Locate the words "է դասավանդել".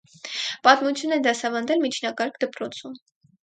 1.19-1.87